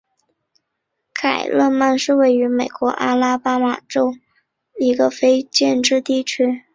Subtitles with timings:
[1.13, 4.21] 凯勒曼是位于美国阿拉巴马州塔斯卡卢萨县
[4.79, 6.63] 的一个非建制地区。